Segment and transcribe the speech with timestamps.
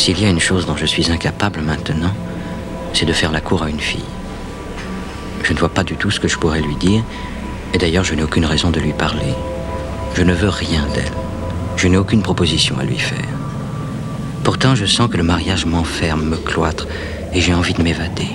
[0.00, 2.14] S'il y a une chose dont je suis incapable maintenant,
[2.94, 4.00] c'est de faire la cour à une fille.
[5.44, 7.02] Je ne vois pas du tout ce que je pourrais lui dire,
[7.74, 9.34] et d'ailleurs je n'ai aucune raison de lui parler.
[10.14, 11.12] Je ne veux rien d'elle.
[11.76, 13.28] Je n'ai aucune proposition à lui faire.
[14.42, 16.88] Pourtant, je sens que le mariage m'enferme, me cloître,
[17.34, 18.28] et j'ai envie de m'évader.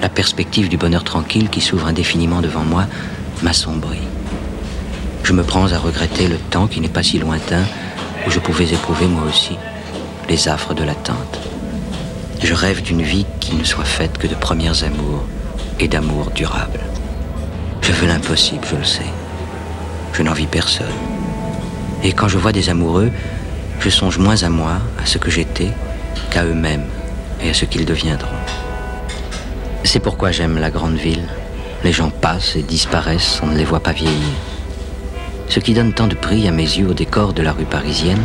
[0.00, 2.84] La perspective du bonheur tranquille qui s'ouvre indéfiniment devant moi
[3.42, 4.06] m'assombrit.
[5.24, 7.64] Je me prends à regretter le temps qui n'est pas si lointain
[8.28, 9.56] où je pouvais éprouver moi aussi
[10.28, 11.40] les affres de l'attente.
[12.42, 15.24] Je rêve d'une vie qui ne soit faite que de premiers amours
[15.78, 16.80] et d'amour durable.
[17.82, 19.12] Je veux l'impossible, je le sais.
[20.12, 20.86] Je n'envie personne.
[22.02, 23.10] Et quand je vois des amoureux,
[23.80, 25.70] je songe moins à moi, à ce que j'étais,
[26.30, 26.86] qu'à eux-mêmes
[27.42, 28.28] et à ce qu'ils deviendront.
[29.84, 31.28] C'est pourquoi j'aime la grande ville.
[31.84, 34.34] Les gens passent et disparaissent, on ne les voit pas vieillir.
[35.48, 38.22] Ce qui donne tant de prix à mes yeux au décor de la rue parisienne,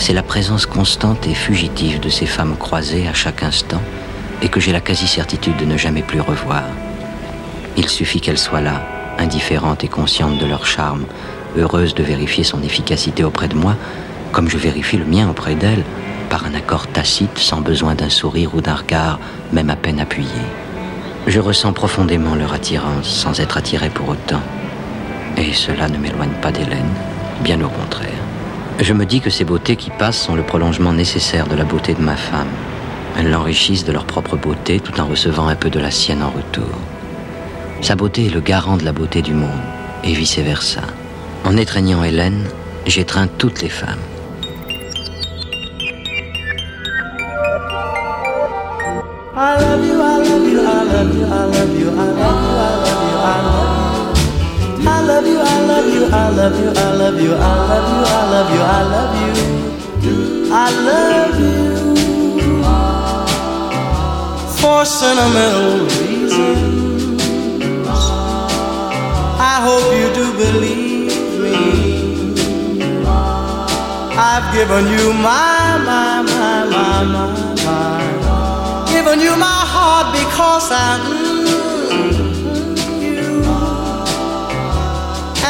[0.00, 3.82] c'est la présence constante et fugitive de ces femmes croisées à chaque instant
[4.40, 6.64] et que j'ai la quasi-certitude de ne jamais plus revoir.
[7.76, 8.82] Il suffit qu'elles soient là,
[9.18, 11.04] indifférentes et conscientes de leur charme,
[11.58, 13.76] heureuses de vérifier son efficacité auprès de moi,
[14.32, 15.84] comme je vérifie le mien auprès d'elles,
[16.30, 19.20] par un accord tacite sans besoin d'un sourire ou d'un regard,
[19.52, 20.30] même à peine appuyé.
[21.26, 24.42] Je ressens profondément leur attirance sans être attiré pour autant.
[25.36, 26.94] Et cela ne m'éloigne pas d'Hélène,
[27.44, 28.29] bien au contraire.
[28.80, 31.92] Je me dis que ces beautés qui passent sont le prolongement nécessaire de la beauté
[31.92, 32.48] de ma femme.
[33.18, 36.30] Elles l'enrichissent de leur propre beauté tout en recevant un peu de la sienne en
[36.30, 36.78] retour.
[37.82, 39.50] Sa beauté est le garant de la beauté du monde,
[40.02, 40.80] et vice-versa.
[41.44, 42.46] En étreignant Hélène,
[42.86, 43.98] j'étreins toutes les femmes.
[55.20, 58.22] Love you, I love you, I love you, I love you, I love you, I
[58.32, 59.14] love you, I love
[60.04, 60.16] you,
[60.52, 61.64] I love you,
[64.60, 67.20] for sentimental reasons.
[69.38, 71.12] I hope you do believe
[71.42, 71.58] me.
[74.16, 77.26] I've given you my, my, my, my, my,
[77.64, 78.10] my
[78.92, 81.59] given you my heart because I mm,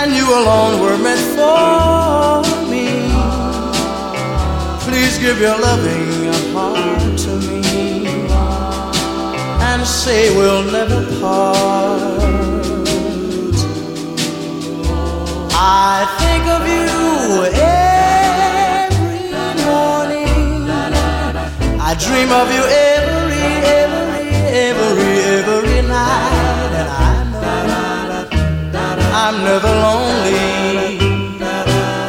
[0.03, 2.89] and you alone were meant for me.
[4.85, 6.09] Please give your loving
[6.55, 7.61] heart to me
[9.69, 12.21] and say we'll never part.
[15.93, 16.89] I think of you
[17.85, 19.21] every
[19.69, 20.63] morning.
[21.89, 23.21] I dream of you every
[23.73, 24.29] every,
[24.67, 25.15] every,
[25.55, 26.30] every night,
[29.23, 30.99] I'm never lonely.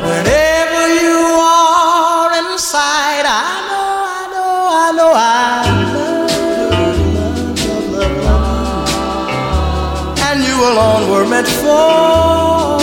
[0.10, 5.32] Whenever you are inside, I know, I know, I know I
[8.26, 8.56] love,
[10.28, 12.80] and you alone were meant for.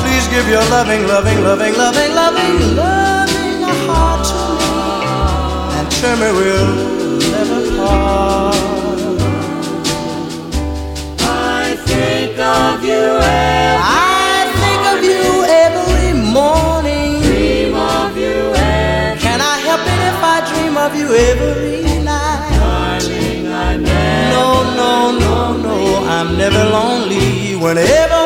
[0.00, 3.10] Please give your loving, loving, loving, loving, loving, loving
[3.88, 4.24] heart
[5.84, 6.89] to sure me we'll
[12.50, 15.24] of you every I think of you
[15.66, 17.22] every morning.
[17.22, 22.50] Dream of you every Can I help it if I dream of you every night?
[22.58, 24.46] Darling, I'm never No,
[24.80, 24.92] no,
[25.24, 25.76] no, no,
[26.16, 27.54] I'm never lonely.
[27.64, 28.20] Whenever,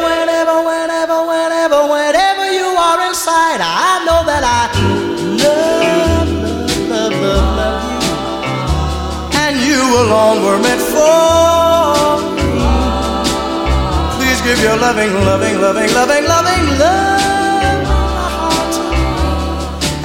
[14.65, 18.75] your loving, loving, loving, loving, loving love my heart.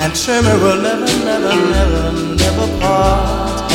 [0.03, 2.03] And sure me will never, never, never,
[2.35, 3.71] never part.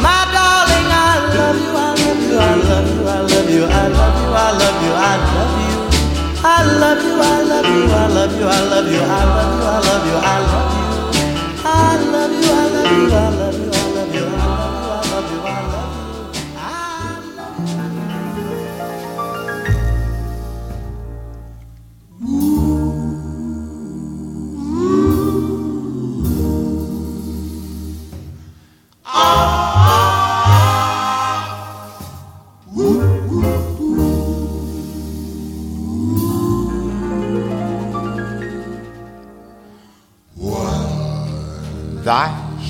[0.00, 3.88] My darling, I love you, I love you, I love you, I love you, I
[3.92, 5.76] love you, I love you, I love you.
[6.40, 9.68] I love you, I love you, I love you, I love you, I love you,
[9.68, 10.88] I love you, I love you.
[11.66, 13.53] I love you, I love you, I love you,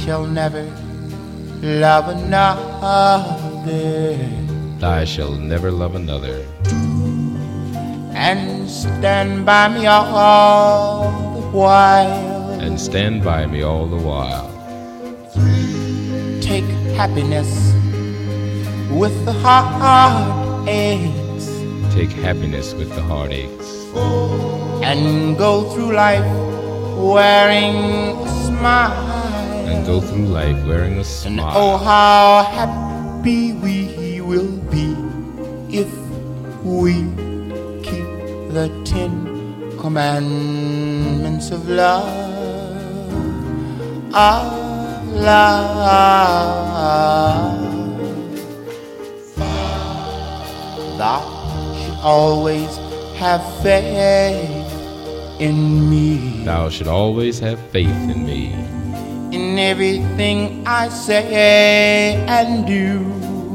[0.05, 0.65] shall never
[1.63, 3.25] love another,
[4.83, 6.45] I shall never love another,
[8.13, 11.11] and stand by me all
[11.41, 12.61] the while.
[12.61, 14.51] and stand by me all the while.
[16.43, 16.69] Take
[17.01, 17.49] happiness
[18.93, 20.85] with the heartaches
[21.95, 23.71] Take happiness with the heartaches
[24.85, 26.27] and go through life
[26.99, 27.77] wearing
[28.19, 29.24] a smile.
[29.67, 31.53] And go through life wearing a And smile.
[31.57, 34.95] oh, how happy we will be
[35.71, 35.89] if
[36.65, 36.95] we
[37.83, 38.07] keep
[38.53, 42.09] the Ten Commandments of love.
[44.15, 45.75] Of love.
[50.99, 51.21] Thou
[51.83, 52.77] should always
[53.17, 56.45] have faith in me.
[56.45, 58.55] Thou should always have faith in me
[59.45, 63.05] in everything I say and do.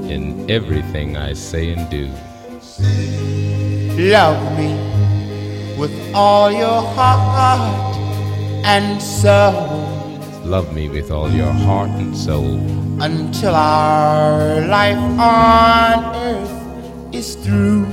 [0.10, 2.06] in everything I say and do.
[3.98, 4.72] Love me
[5.78, 7.96] with all your heart
[8.66, 9.90] and soul
[10.46, 12.58] Love me with all your heart and soul
[13.02, 17.86] until our life on earth is through.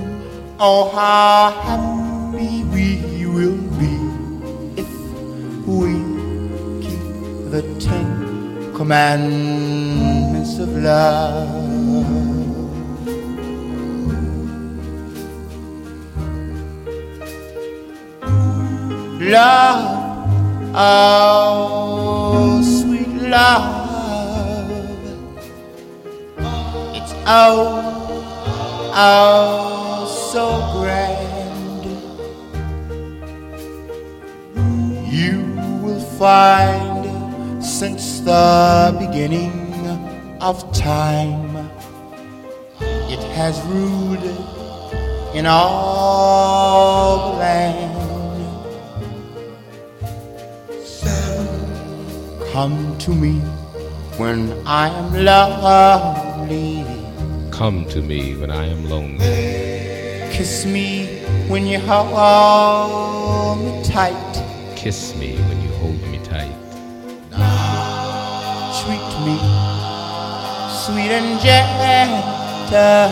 [0.59, 2.96] Oh, how happy we
[7.57, 11.49] the Ten Commandments of love.
[19.19, 20.29] Love,
[20.75, 23.73] oh, sweet love.
[26.95, 27.81] It's oh,
[28.95, 30.45] oh, so
[30.77, 31.87] grand.
[35.11, 35.37] You
[35.83, 36.96] will find
[37.67, 39.51] since the beginning
[40.41, 41.69] of time,
[42.81, 44.23] it has ruled
[45.35, 47.93] in all the land.
[52.53, 53.41] Come to me
[54.17, 56.87] when I am lonely.
[57.51, 60.31] Come to me when I am lonely.
[60.33, 61.19] Kiss me
[61.49, 64.45] when you hold me tight.
[64.77, 66.66] Kiss me when you hold me tight.
[69.27, 69.41] Treat me
[70.71, 73.11] sweet and gentle.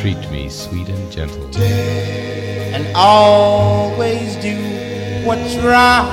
[0.00, 1.50] Treat me sweet and gentle.
[1.60, 4.56] And always do
[5.26, 6.06] what's right.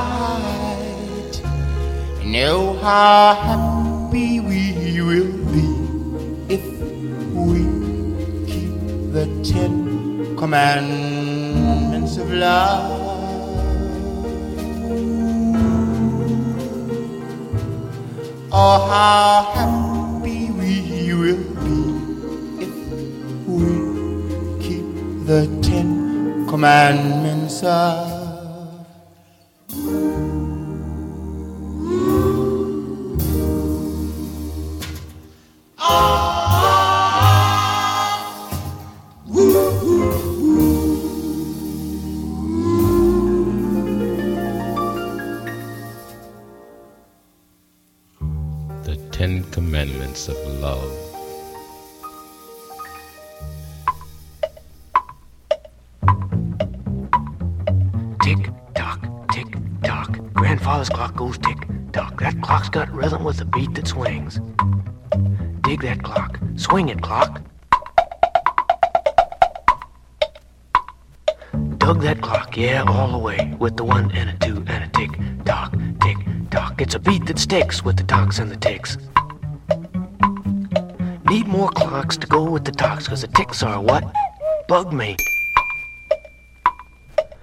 [2.25, 5.67] Know how happy we will be
[6.53, 6.65] if
[7.31, 7.63] we
[8.45, 8.75] keep
[9.13, 13.02] the Ten Commandments of love.
[18.55, 22.75] Oh, how happy we will be if
[23.47, 24.85] we keep
[25.25, 27.63] the Ten Commandments
[66.73, 67.39] Swing it, clock.
[71.77, 73.55] Dug that clock, yeah, all the way.
[73.59, 75.11] With the one and a two and a tick
[75.45, 76.17] tock, tick
[76.49, 76.81] tock.
[76.81, 78.97] It's a beat that sticks with the tocks and the ticks.
[81.29, 84.03] Need more clocks to go with the tocks, cause the ticks are what?
[84.67, 85.15] Bug me.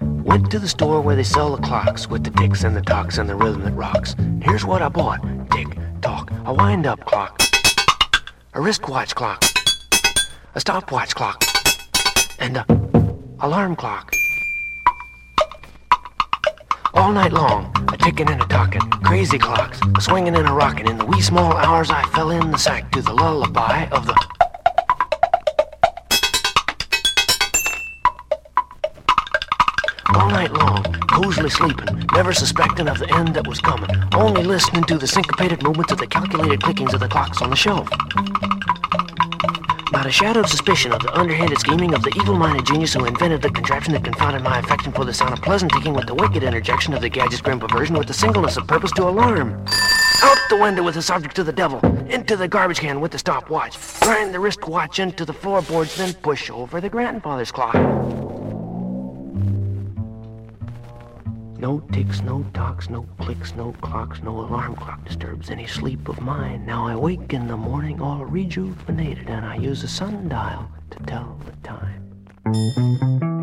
[0.01, 3.19] Went to the store where they sell the clocks with the ticks and the tocks
[3.19, 4.17] and the rhythm that rocks.
[4.43, 5.23] Here's what I bought
[5.53, 5.69] tick
[6.03, 7.41] tock, a wind up clock,
[8.53, 9.45] a wristwatch clock,
[10.57, 11.41] a stopwatch clock,
[12.41, 12.67] and a
[13.39, 14.13] alarm clock.
[16.95, 20.89] All night long, a ticking and a tocking, crazy clocks, a swinging and a rocking.
[20.89, 24.40] In the wee small hours, I fell in the sack to the lullaby of the.
[30.15, 34.83] All night long, cozily sleeping, never suspecting of the end that was coming, only listening
[34.85, 37.89] to the syncopated movements of the calculated clickings of the clocks on the shelf.
[39.93, 43.43] Not a shadow of suspicion of the underhanded scheming of the evil-minded genius who invented
[43.43, 46.43] the contraption that confounded my affection for the sound of pleasant ticking with the wicked
[46.43, 49.65] interjection of the gadget's grim perversion with the singleness of purpose to alarm.
[50.23, 53.19] Out the window with the subject to the devil, into the garbage can with the
[53.19, 58.30] stopwatch, grind the wristwatch into the floorboards, then push over the grandfather's clock.
[61.61, 66.19] No ticks, no tocks, no clicks, no clocks, no alarm clock disturbs any sleep of
[66.23, 66.65] mine.
[66.65, 71.39] Now I wake in the morning all rejuvenated, and I use a sundial to tell
[71.45, 73.40] the time.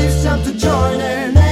[0.00, 1.47] It's time to join in.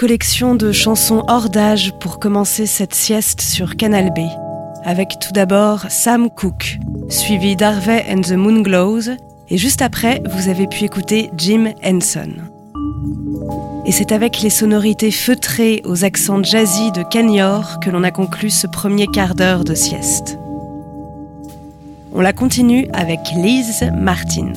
[0.00, 4.20] collection de chansons hors d'âge pour commencer cette sieste sur Canal B,
[4.82, 6.78] avec tout d'abord Sam Cooke,
[7.10, 9.10] suivi d'Harvey and the Moonglows,
[9.50, 12.30] et juste après, vous avez pu écouter Jim Henson.
[13.84, 18.48] Et c'est avec les sonorités feutrées aux accents jazzy de Cagnor que l'on a conclu
[18.48, 20.38] ce premier quart d'heure de sieste.
[22.14, 24.54] On la continue avec Liz Martin.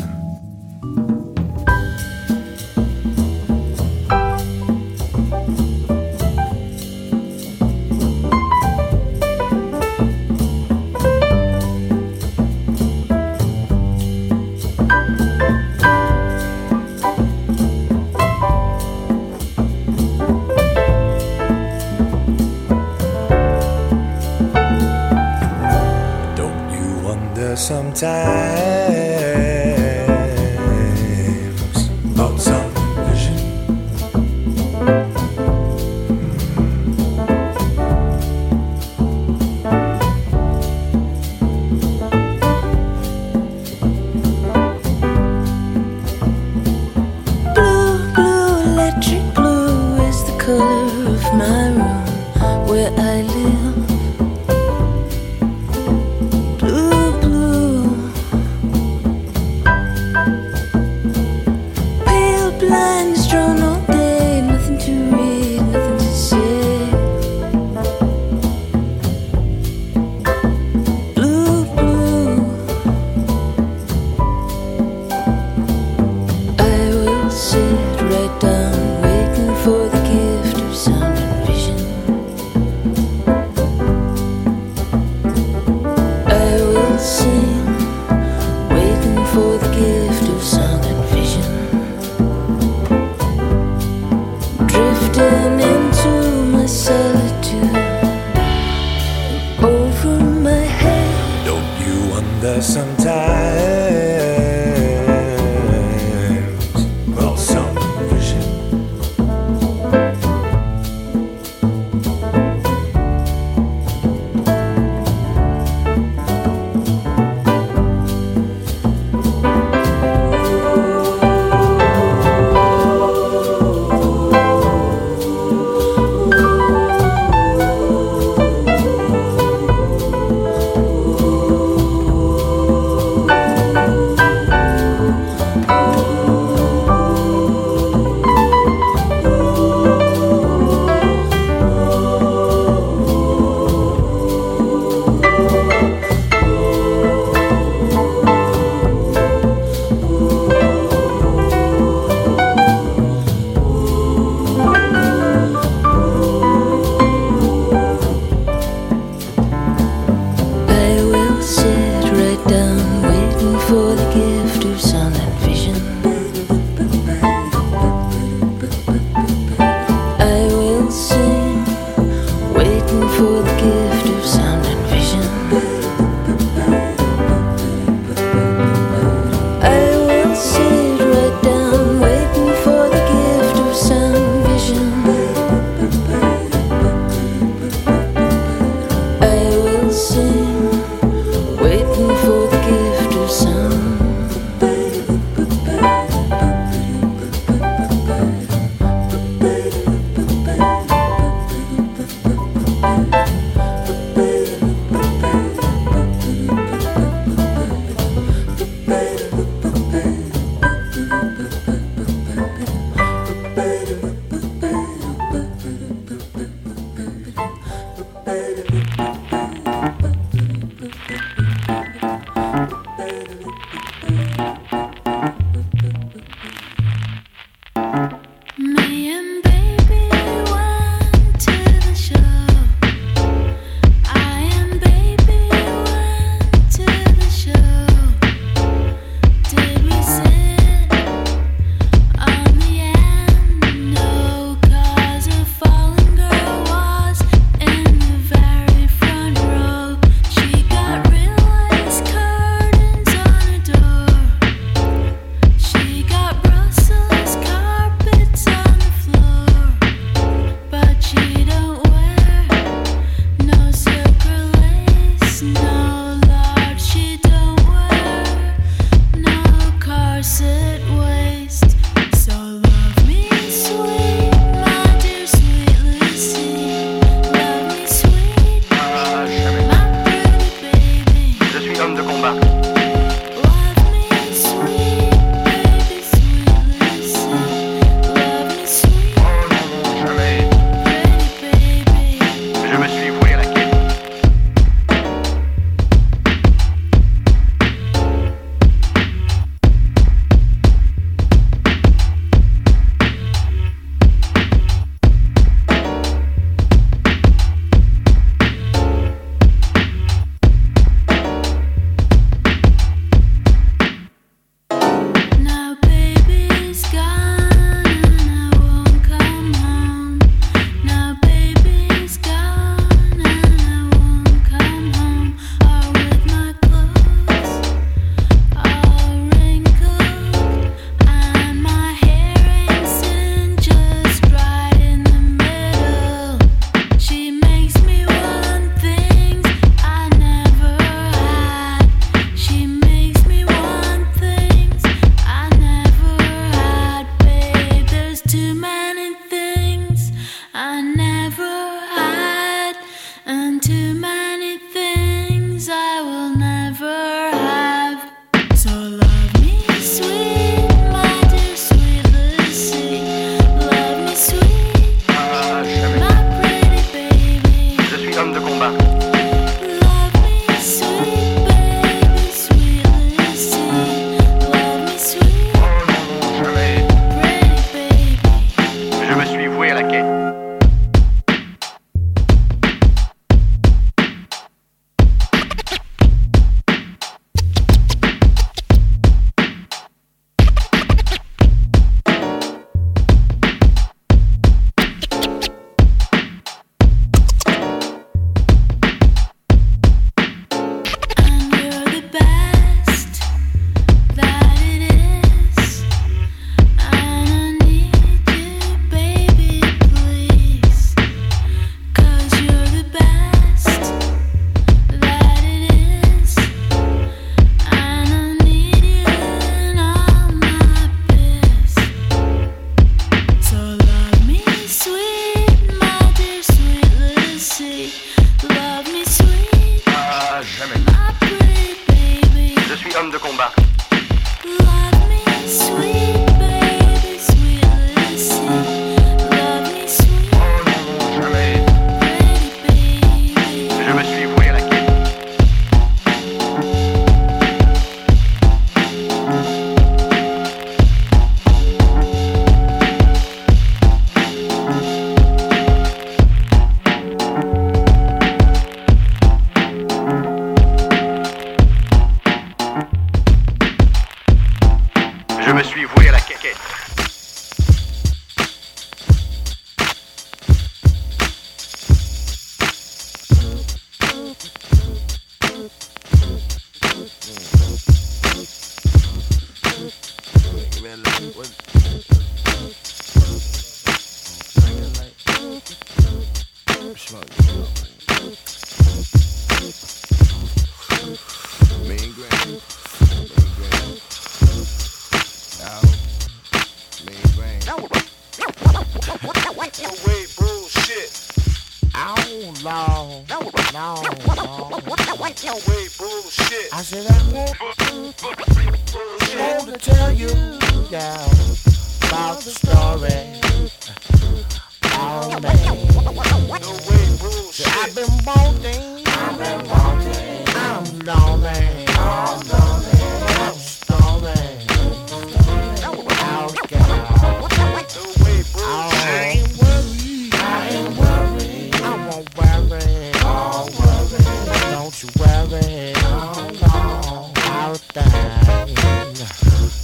[536.02, 538.66] long, long out there.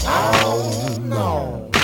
[0.05, 1.78] Oh no.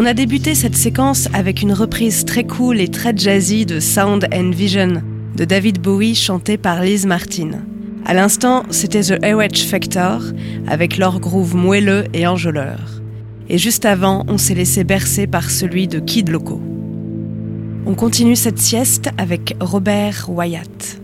[0.00, 4.28] On a débuté cette séquence avec une reprise très cool et très jazzy de Sound
[4.32, 5.02] and Vision
[5.34, 7.50] de David Bowie chanté par Liz Martin.
[8.06, 10.22] À l'instant, c'était The H Factor
[10.68, 12.78] avec leur groove moelleux et enjôleur.
[13.48, 16.62] Et juste avant, on s'est laissé bercer par celui de Kid Loco.
[17.84, 20.97] On continue cette sieste avec Robert Wyatt.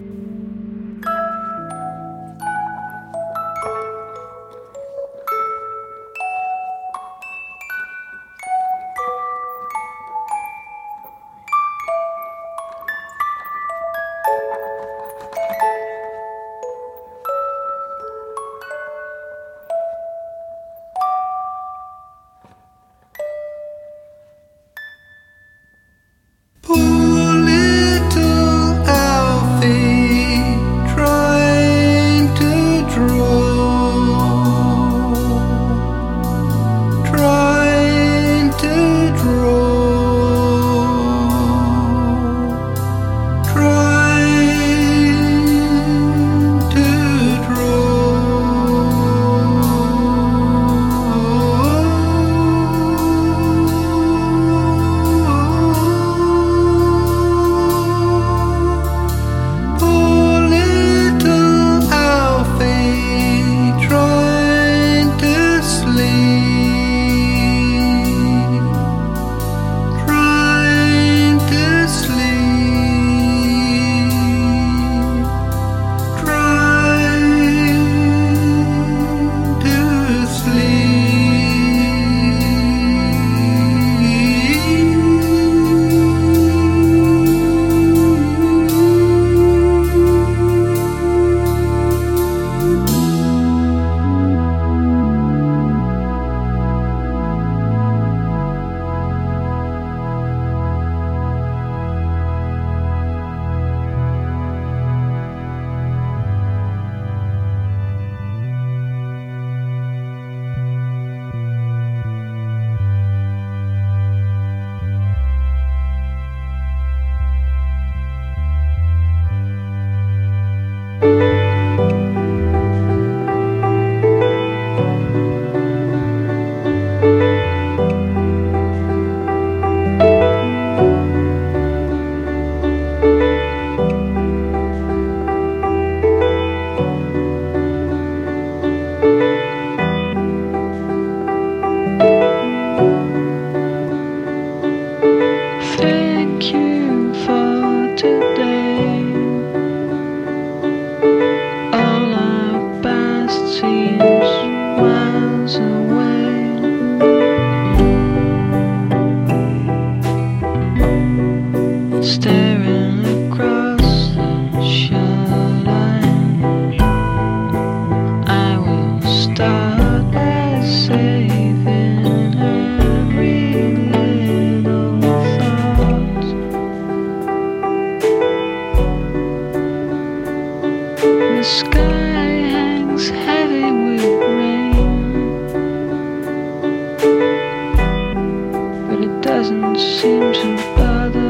[189.45, 191.24] doesn't seem to bother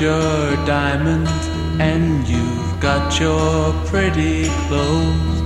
[0.00, 1.30] your diamonds
[1.80, 5.40] and you've got your pretty clothes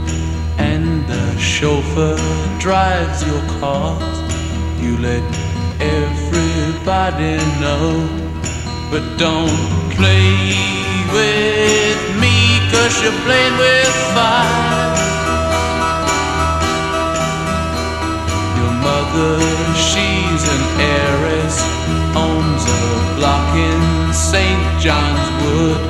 [0.58, 2.16] and the chauffeur
[2.58, 4.18] drives your cars.
[4.82, 5.22] You let
[5.80, 8.06] everybody know,
[8.90, 9.56] but don't
[9.96, 10.52] play
[11.16, 15.01] with me cause you're playing with fire.
[18.82, 19.38] Mother,
[19.74, 21.56] she's an heiress,
[22.18, 22.82] owns a
[23.16, 24.62] block in St.
[24.82, 25.82] John's Wood,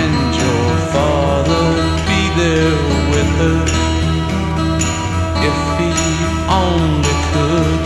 [0.00, 1.66] and your father
[2.08, 2.78] be there
[3.12, 3.60] with her
[5.48, 5.90] if he
[6.50, 7.82] only could.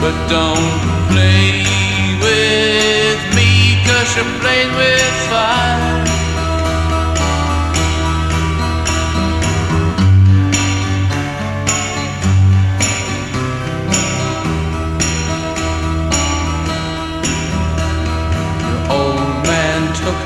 [0.00, 0.80] But don't
[1.10, 1.64] play
[2.24, 6.17] with me, cause you're playing with fire.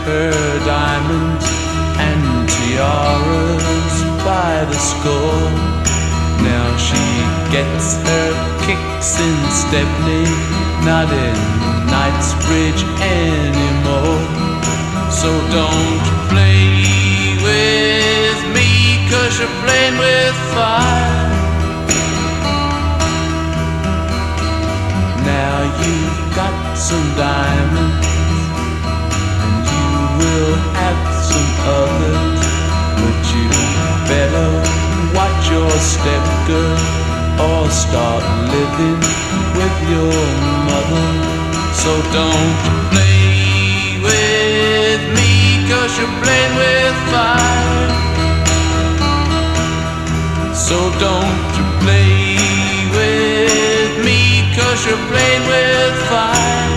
[0.05, 0.33] Her
[0.67, 1.47] diamonds
[1.99, 3.97] and tiaras
[4.27, 5.51] by the score.
[6.43, 7.07] Now she
[7.55, 8.31] gets her
[8.67, 10.27] kicks in Stepney,
[10.83, 11.39] not in
[11.87, 14.23] Knightsbridge anymore.
[15.11, 18.69] So don't play with me,
[19.11, 21.31] cause you're playing with fire.
[25.23, 28.12] Now you've got some diamonds,
[30.23, 31.01] will have
[31.31, 32.41] some others,
[32.99, 33.49] but you
[34.11, 34.51] better
[35.17, 36.79] watch your step, girl,
[37.47, 38.23] or start
[38.55, 39.01] living
[39.59, 40.15] with your
[40.71, 41.09] mother.
[41.83, 42.57] So don't
[42.93, 45.33] play with me,
[45.69, 47.91] cause you're playing with fire.
[50.55, 51.53] So don't
[51.83, 52.39] play
[52.97, 54.21] with me,
[54.57, 56.72] cause you're playing with fire.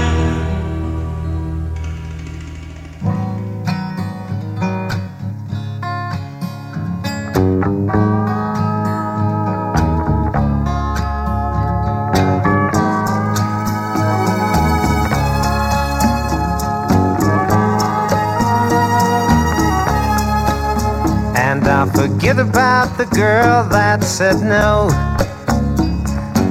[22.38, 24.89] About the girl that said no.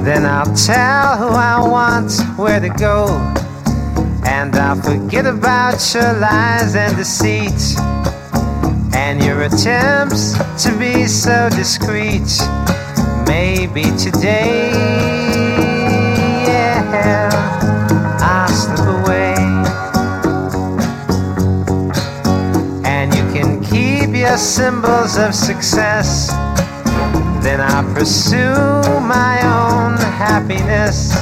[0.03, 3.07] Then I'll tell who I want where to go.
[4.25, 7.77] And I'll forget about your lies and deceit.
[8.95, 10.33] And your attempts
[10.63, 12.29] to be so discreet.
[13.27, 15.14] Maybe today,
[24.37, 26.29] symbols of success.
[27.41, 28.55] Then I'll pursue
[29.07, 31.15] my own happiness,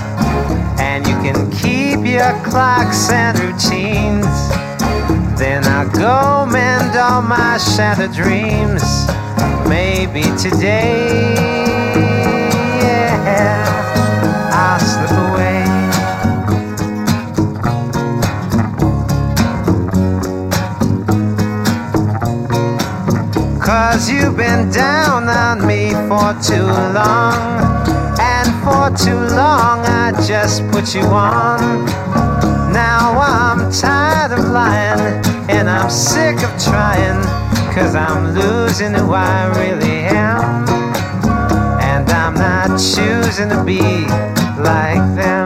[0.80, 4.26] and you can keep your clocks and routines.
[5.38, 8.84] Then I'll go mend all my shattered dreams.
[9.68, 11.36] Maybe today,
[23.94, 27.38] Cause you've been down on me for too long.
[28.20, 31.86] And for too long, I just put you on.
[32.74, 37.22] Now I'm tired of lying, and I'm sick of trying.
[37.72, 40.68] Cause I'm losing who I really am.
[41.80, 44.08] And I'm not choosing to be
[44.58, 45.43] like them.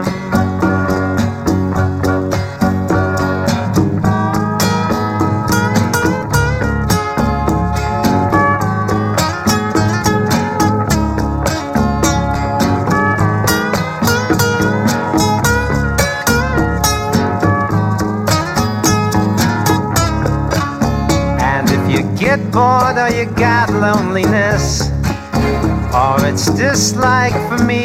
[26.78, 27.82] It's like for me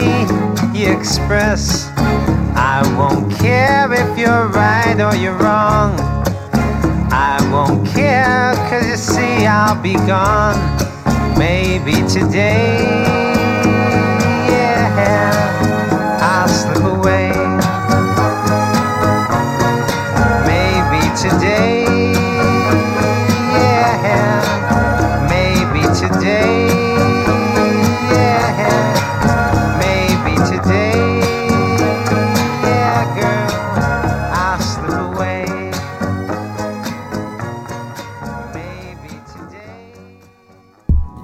[0.72, 1.88] you express,
[2.56, 5.96] I won't care if you're right or you're wrong.
[7.12, 10.60] I won't care, cause you see, I'll be gone.
[11.40, 13.23] Maybe today,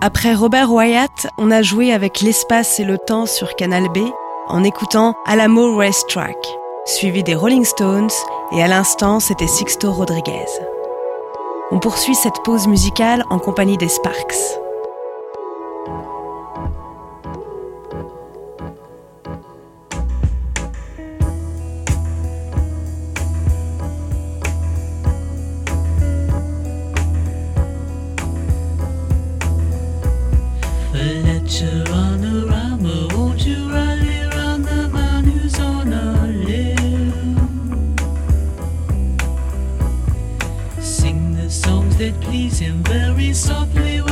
[0.02, 3.98] Après Robert Wyatt, on a joué avec l'espace et le temps sur Canal B
[4.48, 6.38] en écoutant Alamo Racetrack.
[6.86, 8.10] suivi des Rolling Stones,
[8.54, 10.48] et à l'instant, c'était Sixto Rodriguez.
[11.72, 14.60] On poursuit cette pause musicale en compagnie des Sparks.
[42.60, 44.09] Fishes very our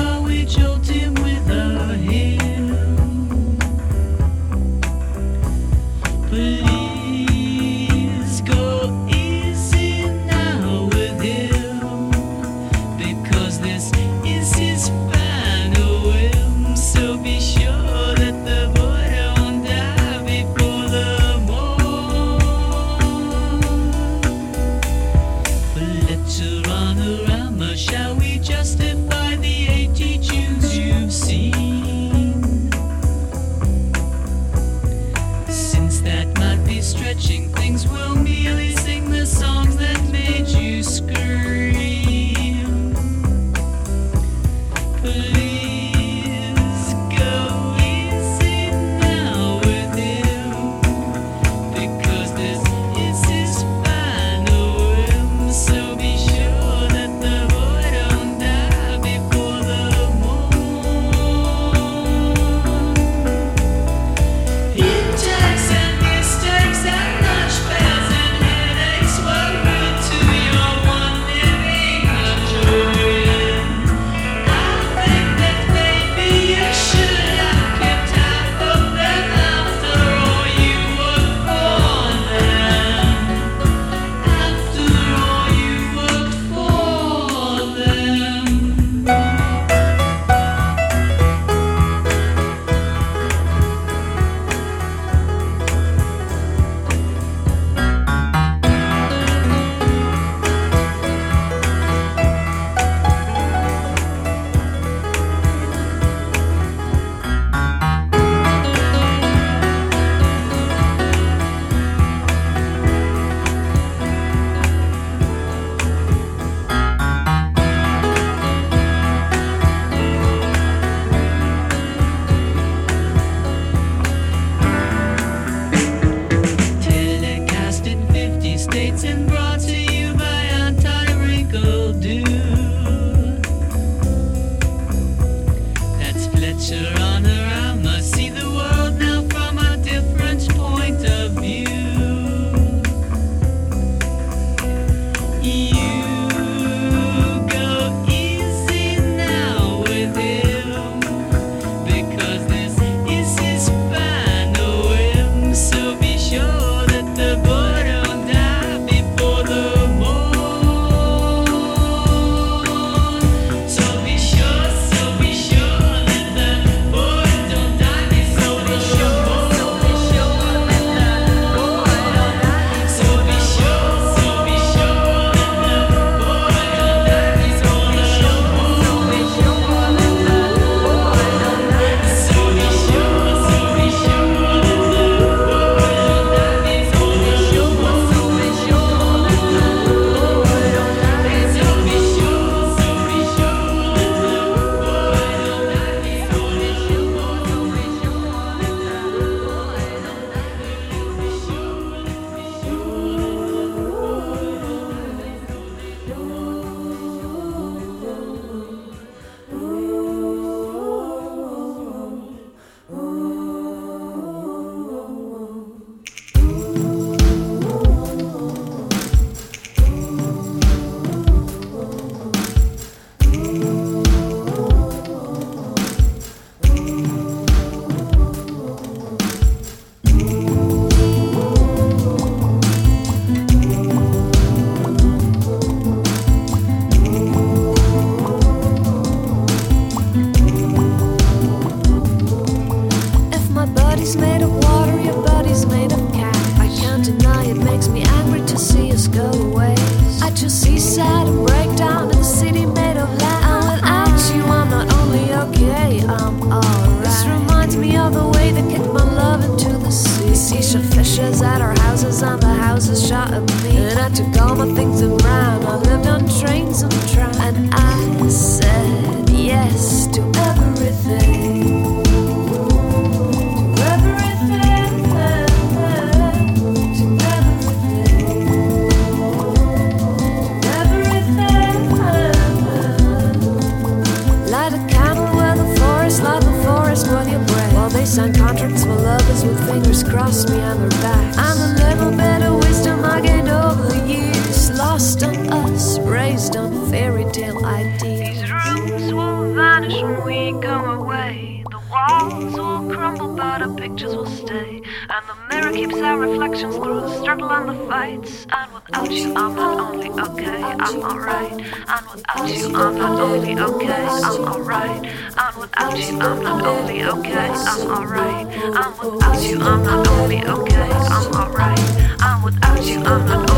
[308.07, 308.47] alright.
[308.51, 311.51] And without you, I'm not only okay, I'm alright.
[311.51, 315.05] And without you, I'm not only okay, I'm alright.
[315.37, 318.47] And without you, I'm not only okay, I'm alright.
[318.47, 321.79] And without you, I'm not only okay, I'm alright.
[322.21, 323.56] And without you, I'm not only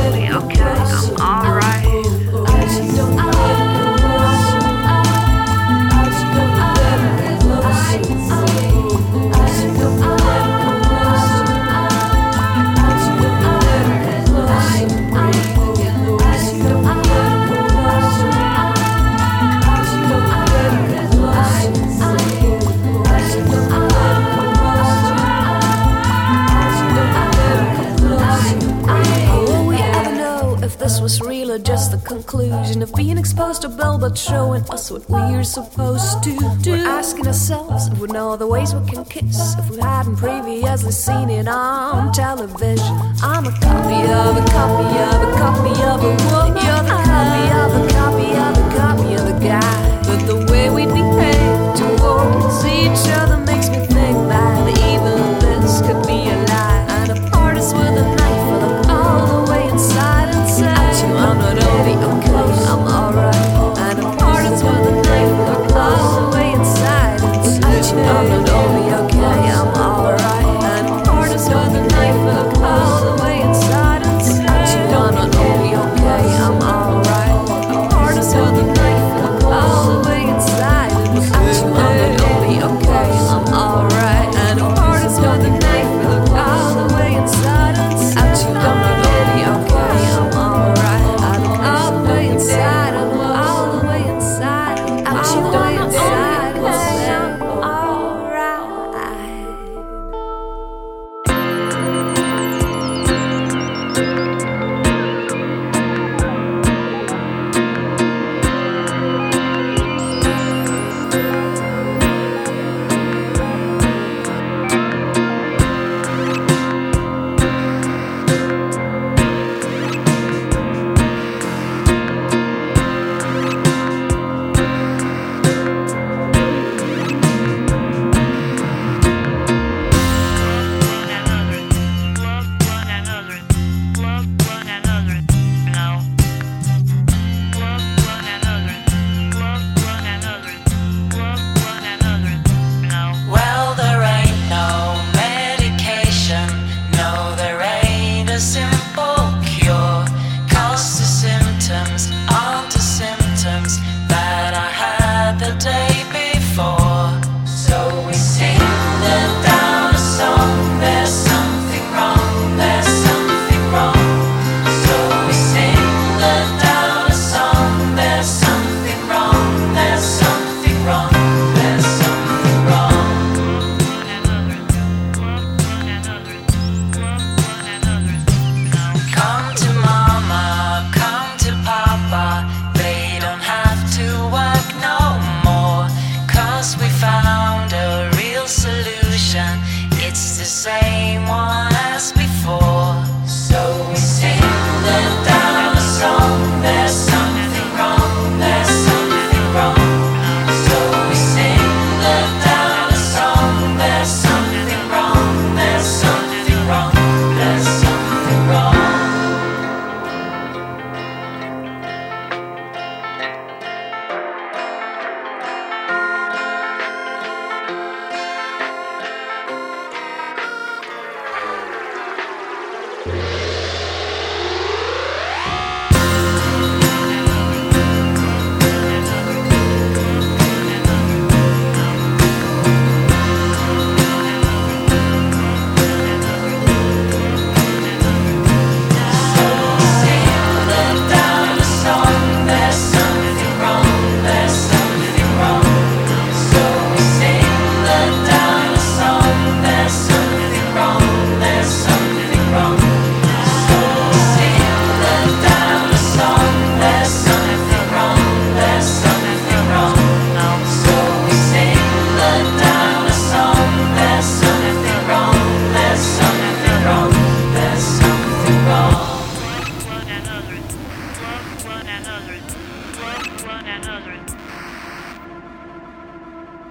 [32.30, 36.30] seclusion of being exposed to Bill, but showing us what we're supposed to
[36.62, 36.74] do.
[36.74, 40.92] We're asking ourselves if we know the ways we can kiss, if we hadn't previously
[40.92, 42.96] seen it on television.
[43.24, 46.64] I'm a copy of a copy of a copy of a woman.
[46.66, 50.02] You're the copy of a copy of a copy of a guy.
[50.04, 53.29] But the way we behave towards each other.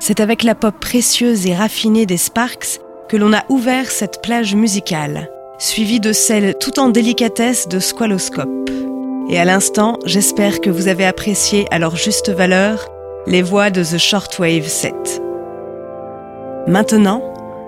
[0.08, 2.80] C'est avec la pop précieuse et raffinée des Sparks
[3.10, 5.28] que l'on a ouvert cette plage musicale,
[5.58, 8.70] suivie de celle tout en délicatesse de Squaloscope.
[9.28, 12.88] Et à l'instant, j'espère que vous avez apprécié à leur juste valeur
[13.26, 15.20] les voix de The Shortwave 7.
[16.66, 17.22] Maintenant,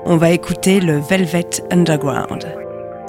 [0.07, 2.47] on va écouter le Velvet Underground.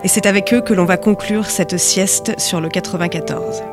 [0.03, 3.63] Et c'est avec eux que l'on va conclure cette sieste sur le 94.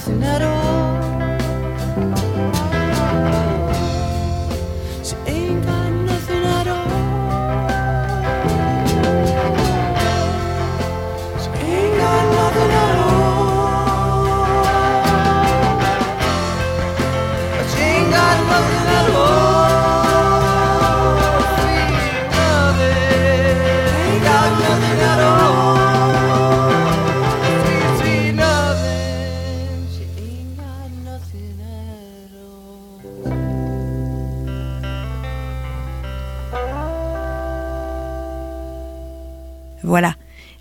[0.00, 0.59] Nothing at all.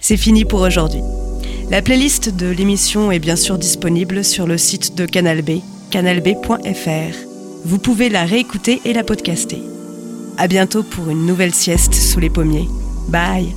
[0.10, 1.04] C'est fini pour aujourd'hui.
[1.70, 5.60] La playlist de l'émission est bien sûr disponible sur le site de Canal B,
[5.92, 7.16] canalb.fr.
[7.64, 9.62] Vous pouvez la réécouter et la podcaster.
[10.40, 12.68] À bientôt pour une nouvelle sieste sous les pommiers.
[13.10, 13.54] Bye